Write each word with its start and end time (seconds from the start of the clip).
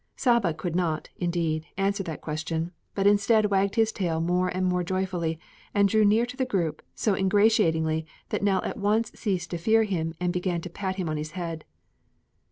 Saba 0.15 0.51
could 0.51 0.75
not, 0.75 1.09
indeed, 1.17 1.67
answer 1.77 2.01
that 2.01 2.21
question, 2.21 2.71
but 2.95 3.05
instead 3.05 3.45
wagged 3.51 3.75
his 3.75 3.91
tail 3.91 4.19
more 4.19 4.47
and 4.49 4.65
more 4.65 4.83
joyfully 4.83 5.39
and 5.75 5.87
drew 5.87 6.03
near 6.03 6.25
to 6.25 6.35
the 6.35 6.43
group 6.43 6.81
so 6.95 7.13
ingratiatingly 7.13 8.07
that 8.29 8.41
Nell 8.41 8.63
at 8.63 8.77
once 8.77 9.11
ceased 9.13 9.51
to 9.51 9.59
fear 9.59 9.83
him 9.83 10.15
and 10.19 10.33
began 10.33 10.59
to 10.61 10.71
pat 10.71 10.95
him 10.95 11.07
on 11.07 11.17
his 11.17 11.33
head. 11.37 11.65